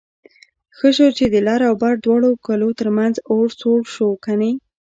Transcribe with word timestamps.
ښه 0.77 0.89
شو 0.95 1.07
چې 1.17 1.25
د 1.33 1.35
لر 1.47 1.61
او 1.69 1.75
بر 1.81 1.93
دواړو 2.05 2.29
کلو 2.45 2.69
ترمنځ 2.79 3.15
اور 3.31 3.47
سوړ 3.59 3.81
شو 3.93 4.09
کني... 4.25 4.51